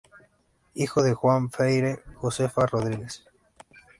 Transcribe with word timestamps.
Hijo 0.73 1.03
de 1.03 1.13
Juan 1.13 1.51
Freyre 1.51 1.99
y 2.09 2.13
Josefa 2.15 2.65
Rodríguez. 2.65 3.23